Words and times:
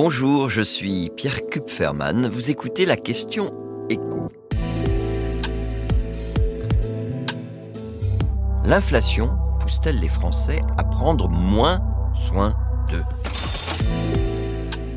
Bonjour, 0.00 0.48
je 0.48 0.62
suis 0.62 1.10
Pierre 1.16 1.44
Kupferman. 1.50 2.28
Vous 2.28 2.52
écoutez 2.52 2.86
la 2.86 2.96
question 2.96 3.52
écho. 3.90 4.28
L'inflation 8.64 9.32
pousse-t-elle 9.58 9.98
les 9.98 10.06
Français 10.06 10.60
à 10.76 10.84
prendre 10.84 11.28
moins 11.28 11.82
soin 12.14 12.54
d'eux? 12.88 13.02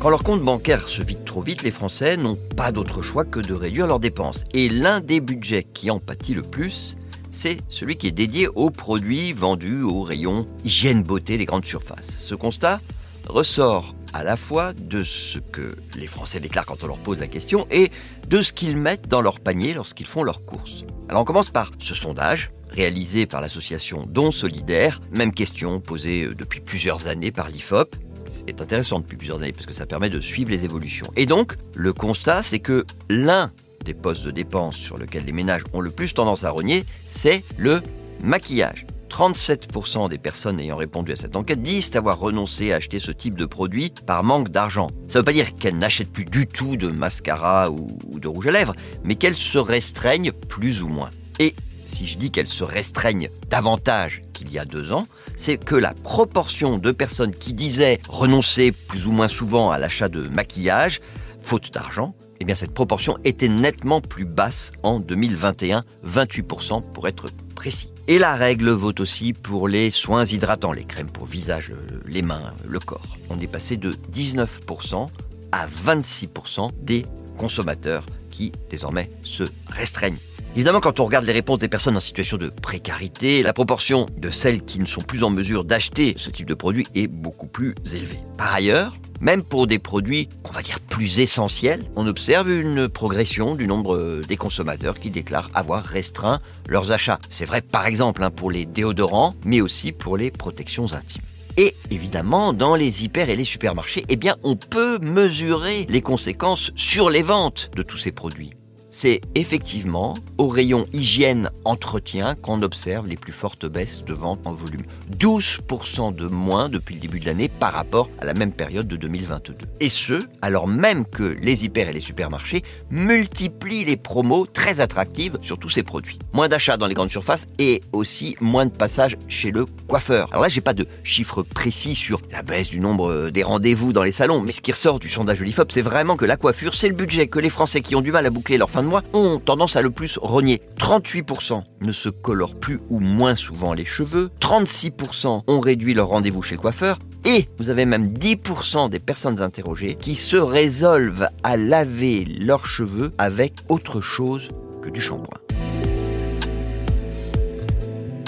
Quand 0.00 0.10
leur 0.10 0.22
compte 0.22 0.42
bancaire 0.42 0.86
se 0.86 1.02
vide 1.02 1.24
trop 1.24 1.40
vite, 1.40 1.62
les 1.62 1.70
Français 1.70 2.18
n'ont 2.18 2.36
pas 2.54 2.70
d'autre 2.70 3.00
choix 3.00 3.24
que 3.24 3.40
de 3.40 3.54
réduire 3.54 3.86
leurs 3.86 4.00
dépenses. 4.00 4.44
Et 4.52 4.68
l'un 4.68 5.00
des 5.00 5.22
budgets 5.22 5.64
qui 5.64 5.90
en 5.90 5.98
pâtit 5.98 6.34
le 6.34 6.42
plus, 6.42 6.98
c'est 7.30 7.56
celui 7.70 7.96
qui 7.96 8.08
est 8.08 8.12
dédié 8.12 8.48
aux 8.48 8.68
produits 8.68 9.32
vendus 9.32 9.82
au 9.82 10.02
rayon 10.02 10.46
hygiène 10.62 11.02
beauté 11.02 11.38
des 11.38 11.46
grandes 11.46 11.64
surfaces. 11.64 12.10
Ce 12.10 12.34
constat 12.34 12.82
ressort 13.26 13.94
à 14.12 14.24
la 14.24 14.36
fois 14.36 14.72
de 14.72 15.02
ce 15.02 15.38
que 15.38 15.76
les 15.96 16.06
Français 16.06 16.40
déclarent 16.40 16.66
quand 16.66 16.84
on 16.84 16.86
leur 16.86 16.98
pose 16.98 17.18
la 17.18 17.28
question 17.28 17.66
et 17.70 17.90
de 18.28 18.42
ce 18.42 18.52
qu'ils 18.52 18.76
mettent 18.76 19.08
dans 19.08 19.20
leur 19.20 19.40
panier 19.40 19.74
lorsqu'ils 19.74 20.06
font 20.06 20.22
leurs 20.22 20.44
courses. 20.44 20.84
Alors 21.08 21.22
on 21.22 21.24
commence 21.24 21.50
par 21.50 21.72
ce 21.78 21.94
sondage 21.94 22.50
réalisé 22.70 23.26
par 23.26 23.40
l'association 23.40 24.06
Don 24.08 24.30
Solidaire. 24.30 25.00
Même 25.10 25.32
question 25.32 25.80
posée 25.80 26.24
euh, 26.24 26.34
depuis 26.34 26.60
plusieurs 26.60 27.08
années 27.08 27.32
par 27.32 27.48
l'IFOP. 27.48 27.96
C'est 28.30 28.60
intéressant 28.60 29.00
depuis 29.00 29.16
plusieurs 29.16 29.38
années 29.38 29.52
parce 29.52 29.66
que 29.66 29.74
ça 29.74 29.86
permet 29.86 30.08
de 30.08 30.20
suivre 30.20 30.50
les 30.50 30.64
évolutions. 30.64 31.10
Et 31.16 31.26
donc, 31.26 31.54
le 31.74 31.92
constat, 31.92 32.42
c'est 32.42 32.60
que 32.60 32.86
l'un 33.08 33.50
des 33.84 33.94
postes 33.94 34.24
de 34.24 34.30
dépenses 34.30 34.76
sur 34.76 34.98
lesquels 34.98 35.24
les 35.24 35.32
ménages 35.32 35.62
ont 35.72 35.80
le 35.80 35.90
plus 35.90 36.14
tendance 36.14 36.44
à 36.44 36.50
rogner, 36.50 36.84
c'est 37.06 37.42
le 37.56 37.80
maquillage. 38.22 38.86
37% 39.10 40.08
des 40.08 40.18
personnes 40.18 40.60
ayant 40.60 40.76
répondu 40.76 41.12
à 41.12 41.16
cette 41.16 41.36
enquête 41.36 41.60
disent 41.60 41.90
avoir 41.96 42.18
renoncé 42.18 42.72
à 42.72 42.76
acheter 42.76 43.00
ce 43.00 43.10
type 43.10 43.36
de 43.36 43.44
produit 43.44 43.92
par 44.06 44.22
manque 44.22 44.48
d'argent. 44.48 44.86
Ça 45.08 45.18
ne 45.18 45.20
veut 45.20 45.24
pas 45.24 45.32
dire 45.32 45.54
qu'elles 45.56 45.76
n'achètent 45.76 46.12
plus 46.12 46.24
du 46.24 46.46
tout 46.46 46.76
de 46.76 46.88
mascara 46.88 47.70
ou, 47.70 48.18
de 48.18 48.28
rouge 48.28 48.46
à 48.46 48.52
lèvres, 48.52 48.74
mais 49.04 49.16
qu'elles 49.16 49.36
se 49.36 49.58
restreignent 49.58 50.32
plus 50.32 50.82
ou 50.82 50.88
moins. 50.88 51.10
Et 51.38 51.54
si 51.86 52.06
je 52.06 52.16
dis 52.16 52.30
qu'elles 52.30 52.46
se 52.46 52.64
restreignent 52.64 53.28
davantage 53.50 54.22
qu'il 54.32 54.52
y 54.52 54.58
a 54.58 54.64
deux 54.64 54.92
ans, 54.92 55.06
c'est 55.36 55.58
que 55.58 55.74
la 55.74 55.92
proportion 55.92 56.78
de 56.78 56.92
personnes 56.92 57.34
qui 57.34 57.52
disaient 57.52 58.00
renoncer 58.08 58.70
plus 58.72 59.06
ou 59.08 59.12
moins 59.12 59.28
souvent 59.28 59.72
à 59.72 59.78
l'achat 59.78 60.08
de 60.08 60.28
maquillage, 60.28 61.00
faute 61.42 61.72
d'argent, 61.72 62.14
eh 62.40 62.44
bien 62.44 62.54
cette 62.54 62.72
proportion 62.72 63.18
était 63.24 63.48
nettement 63.48 64.00
plus 64.00 64.24
basse 64.24 64.72
en 64.82 64.98
2021, 64.98 65.82
28% 66.06 66.82
pour 66.92 67.06
être 67.06 67.26
précis. 67.54 67.92
Et 68.08 68.18
la 68.18 68.34
règle 68.34 68.70
vaut 68.70 68.98
aussi 68.98 69.32
pour 69.32 69.68
les 69.68 69.90
soins 69.90 70.24
hydratants, 70.24 70.72
les 70.72 70.84
crèmes 70.84 71.10
pour 71.10 71.26
visage, 71.26 71.72
les 72.06 72.22
mains, 72.22 72.54
le 72.66 72.80
corps. 72.80 73.16
On 73.28 73.38
est 73.38 73.46
passé 73.46 73.76
de 73.76 73.92
19% 73.92 75.08
à 75.52 75.66
26% 75.66 76.70
des 76.82 77.04
consommateurs 77.38 78.04
qui 78.30 78.52
désormais 78.70 79.10
se 79.22 79.44
restreignent. 79.68 80.18
Évidemment, 80.56 80.80
quand 80.80 80.98
on 80.98 81.04
regarde 81.04 81.24
les 81.26 81.32
réponses 81.32 81.60
des 81.60 81.68
personnes 81.68 81.96
en 81.96 82.00
situation 82.00 82.36
de 82.36 82.48
précarité, 82.48 83.44
la 83.44 83.52
proportion 83.52 84.06
de 84.18 84.30
celles 84.30 84.62
qui 84.62 84.80
ne 84.80 84.86
sont 84.86 85.00
plus 85.00 85.22
en 85.22 85.30
mesure 85.30 85.64
d'acheter 85.64 86.14
ce 86.16 86.30
type 86.30 86.48
de 86.48 86.54
produit 86.54 86.86
est 86.96 87.06
beaucoup 87.06 87.46
plus 87.46 87.74
élevée. 87.94 88.18
Par 88.36 88.52
ailleurs, 88.52 88.96
même 89.20 89.42
pour 89.42 89.66
des 89.66 89.78
produits, 89.78 90.28
on 90.44 90.52
va 90.52 90.62
dire 90.62 90.80
plus 90.80 91.20
essentiels, 91.20 91.84
on 91.96 92.06
observe 92.06 92.50
une 92.50 92.88
progression 92.88 93.54
du 93.54 93.66
nombre 93.66 94.22
des 94.26 94.36
consommateurs 94.36 94.98
qui 94.98 95.10
déclarent 95.10 95.50
avoir 95.54 95.84
restreint 95.84 96.40
leurs 96.68 96.90
achats. 96.90 97.20
C'est 97.30 97.44
vrai 97.44 97.60
par 97.60 97.86
exemple 97.86 98.22
hein, 98.22 98.30
pour 98.30 98.50
les 98.50 98.66
déodorants, 98.66 99.34
mais 99.44 99.60
aussi 99.60 99.92
pour 99.92 100.16
les 100.16 100.30
protections 100.30 100.92
intimes. 100.94 101.22
Et 101.56 101.74
évidemment, 101.90 102.52
dans 102.52 102.74
les 102.74 103.04
hyper 103.04 103.28
et 103.28 103.36
les 103.36 103.44
supermarchés, 103.44 104.04
eh 104.08 104.16
bien, 104.16 104.36
on 104.44 104.56
peut 104.56 104.98
mesurer 105.00 105.86
les 105.88 106.00
conséquences 106.00 106.70
sur 106.76 107.10
les 107.10 107.22
ventes 107.22 107.70
de 107.76 107.82
tous 107.82 107.98
ces 107.98 108.12
produits 108.12 108.52
c'est 108.90 109.20
effectivement 109.34 110.14
au 110.38 110.48
rayon 110.48 110.86
hygiène 110.92 111.50
entretien 111.64 112.34
qu'on 112.34 112.62
observe 112.62 113.06
les 113.06 113.16
plus 113.16 113.32
fortes 113.32 113.66
baisses 113.66 114.04
de 114.04 114.12
vente 114.12 114.46
en 114.46 114.52
volume. 114.52 114.82
12% 115.16 116.14
de 116.14 116.26
moins 116.26 116.68
depuis 116.68 116.94
le 116.94 117.00
début 117.00 117.20
de 117.20 117.26
l'année 117.26 117.48
par 117.48 117.72
rapport 117.72 118.10
à 118.20 118.24
la 118.24 118.34
même 118.34 118.52
période 118.52 118.88
de 118.88 118.96
2022. 118.96 119.54
Et 119.80 119.88
ce, 119.88 120.20
alors 120.42 120.66
même 120.66 121.06
que 121.06 121.22
les 121.22 121.64
hyper 121.64 121.88
et 121.88 121.92
les 121.92 122.00
supermarchés 122.00 122.62
multiplient 122.90 123.84
les 123.84 123.96
promos 123.96 124.46
très 124.46 124.80
attractives 124.80 125.38
sur 125.42 125.58
tous 125.58 125.70
ces 125.70 125.82
produits. 125.82 126.18
Moins 126.32 126.48
d'achats 126.48 126.76
dans 126.76 126.86
les 126.86 126.94
grandes 126.94 127.10
surfaces 127.10 127.46
et 127.58 127.80
aussi 127.92 128.36
moins 128.40 128.66
de 128.66 128.72
passages 128.72 129.16
chez 129.28 129.50
le 129.50 129.66
coiffeur. 129.86 130.28
Alors 130.30 130.42
là, 130.42 130.48
j'ai 130.48 130.60
pas 130.60 130.74
de 130.74 130.86
chiffres 131.04 131.42
précis 131.42 131.94
sur 131.94 132.20
la 132.32 132.42
baisse 132.42 132.68
du 132.68 132.80
nombre 132.80 133.30
des 133.30 133.42
rendez-vous 133.42 133.92
dans 133.92 134.02
les 134.02 134.12
salons, 134.12 134.40
mais 134.40 134.52
ce 134.52 134.60
qui 134.60 134.72
ressort 134.72 134.98
du 134.98 135.08
sondage 135.08 135.40
de 135.40 135.46
c'est 135.68 135.82
vraiment 135.82 136.16
que 136.16 136.24
la 136.24 136.36
coiffure, 136.36 136.74
c'est 136.74 136.88
le 136.88 136.94
budget 136.94 137.26
que 137.26 137.38
les 137.38 137.50
Français 137.50 137.80
qui 137.80 137.94
ont 137.94 138.00
du 138.00 138.12
mal 138.12 138.26
à 138.26 138.30
boucler 138.30 138.56
leur 138.56 138.70
fin 138.70 138.79
mois 138.86 139.02
ont 139.12 139.38
tendance 139.38 139.76
à 139.76 139.82
le 139.82 139.90
plus 139.90 140.18
rogner. 140.20 140.62
38% 140.78 141.62
ne 141.80 141.92
se 141.92 142.08
colorent 142.08 142.54
plus 142.54 142.80
ou 142.88 143.00
moins 143.00 143.34
souvent 143.34 143.74
les 143.74 143.84
cheveux, 143.84 144.30
36% 144.40 145.42
ont 145.46 145.60
réduit 145.60 145.94
leur 145.94 146.08
rendez-vous 146.08 146.42
chez 146.42 146.54
le 146.54 146.60
coiffeur, 146.60 146.98
et 147.24 147.48
vous 147.58 147.70
avez 147.70 147.84
même 147.84 148.08
10% 148.08 148.88
des 148.88 148.98
personnes 148.98 149.42
interrogées 149.42 149.96
qui 150.00 150.16
se 150.16 150.36
résolvent 150.36 151.28
à 151.42 151.56
laver 151.56 152.24
leurs 152.24 152.66
cheveux 152.66 153.10
avec 153.18 153.54
autre 153.68 154.00
chose 154.00 154.48
que 154.82 154.90
du 154.90 155.00
shampoing. 155.00 155.38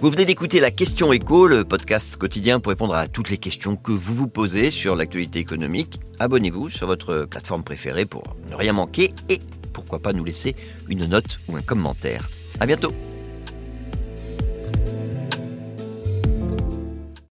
Vous 0.00 0.10
venez 0.10 0.24
d'écouter 0.24 0.60
la 0.60 0.70
question 0.70 1.12
écho, 1.12 1.48
le 1.48 1.64
podcast 1.64 2.16
quotidien 2.16 2.60
pour 2.60 2.70
répondre 2.70 2.94
à 2.94 3.08
toutes 3.08 3.30
les 3.30 3.36
questions 3.36 3.74
que 3.74 3.90
vous 3.90 4.14
vous 4.14 4.28
posez 4.28 4.70
sur 4.70 4.94
l'actualité 4.94 5.40
économique. 5.40 5.98
Abonnez-vous 6.20 6.70
sur 6.70 6.86
votre 6.86 7.26
plateforme 7.28 7.64
préférée 7.64 8.04
pour 8.04 8.22
ne 8.48 8.54
rien 8.54 8.72
manquer 8.72 9.12
et 9.28 9.40
pourquoi 9.78 10.00
pas 10.00 10.12
nous 10.12 10.24
laisser 10.24 10.54
une 10.88 11.06
note 11.06 11.38
ou 11.48 11.56
un 11.56 11.62
commentaire. 11.62 12.28
À 12.60 12.66
bientôt 12.66 12.92